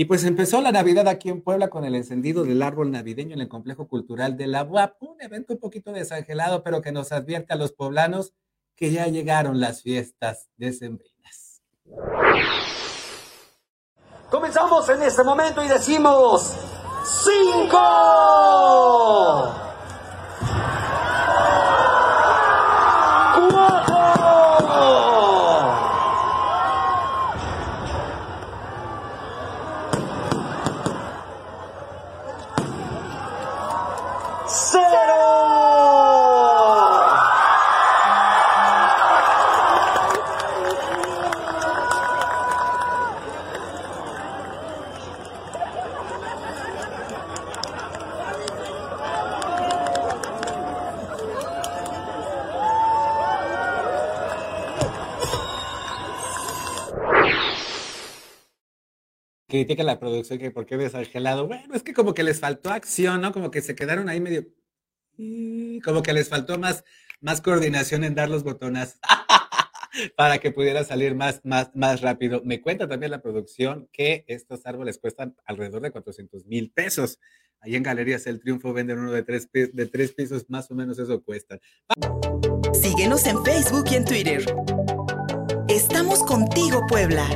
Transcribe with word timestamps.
Y 0.00 0.04
pues 0.04 0.22
empezó 0.22 0.60
la 0.60 0.70
Navidad 0.70 1.08
aquí 1.08 1.28
en 1.28 1.42
Puebla 1.42 1.70
con 1.70 1.84
el 1.84 1.96
encendido 1.96 2.44
del 2.44 2.62
árbol 2.62 2.92
navideño 2.92 3.34
en 3.34 3.40
el 3.40 3.48
complejo 3.48 3.88
cultural 3.88 4.36
de 4.36 4.46
la 4.46 4.62
UAP, 4.62 5.02
un 5.02 5.20
evento 5.20 5.54
un 5.54 5.58
poquito 5.58 5.90
desangelado, 5.90 6.62
pero 6.62 6.80
que 6.80 6.92
nos 6.92 7.10
advierte 7.10 7.52
a 7.52 7.56
los 7.56 7.72
poblanos 7.72 8.32
que 8.76 8.92
ya 8.92 9.08
llegaron 9.08 9.58
las 9.58 9.82
fiestas 9.82 10.50
decembrinas. 10.56 11.64
Comenzamos 14.30 14.88
en 14.88 15.02
este 15.02 15.24
momento 15.24 15.64
y 15.64 15.66
decimos 15.66 16.54
cinco. 17.24 18.97
Sin 34.48 34.87
critica 59.48 59.82
la 59.82 59.98
producción 59.98 60.38
que 60.38 60.50
por 60.50 60.66
qué 60.66 60.76
desangelado. 60.76 61.46
Bueno, 61.46 61.74
es 61.74 61.82
que 61.82 61.94
como 61.94 62.14
que 62.14 62.22
les 62.22 62.38
faltó 62.38 62.70
acción, 62.70 63.20
¿no? 63.20 63.32
Como 63.32 63.50
que 63.50 63.62
se 63.62 63.74
quedaron 63.74 64.08
ahí 64.08 64.20
medio. 64.20 64.46
Como 65.82 66.02
que 66.02 66.12
les 66.12 66.28
faltó 66.28 66.58
más, 66.58 66.84
más 67.20 67.40
coordinación 67.40 68.04
en 68.04 68.14
dar 68.14 68.28
los 68.28 68.44
botones 68.44 69.00
para 70.16 70.38
que 70.38 70.52
pudiera 70.52 70.84
salir 70.84 71.14
más, 71.14 71.40
más, 71.44 71.74
más 71.74 72.02
rápido. 72.02 72.42
Me 72.44 72.60
cuenta 72.60 72.86
también 72.86 73.10
la 73.10 73.22
producción 73.22 73.88
que 73.90 74.24
estos 74.28 74.64
árboles 74.66 74.98
cuestan 74.98 75.34
alrededor 75.44 75.82
de 75.82 75.90
400 75.90 76.44
mil 76.44 76.70
pesos. 76.70 77.18
Ahí 77.60 77.74
en 77.74 77.82
Galerías 77.82 78.26
El 78.26 78.40
Triunfo 78.40 78.72
venden 78.72 78.98
uno 78.98 79.10
de 79.10 79.24
tres, 79.24 79.48
de 79.52 79.86
tres 79.86 80.12
pisos, 80.12 80.48
más 80.48 80.70
o 80.70 80.74
menos 80.74 80.98
eso 80.98 81.20
cuesta. 81.24 81.58
Síguenos 82.72 83.26
en 83.26 83.42
Facebook 83.44 83.86
y 83.90 83.94
en 83.96 84.04
Twitter. 84.04 84.44
Estamos 85.68 86.22
contigo, 86.22 86.82
Puebla. 86.86 87.26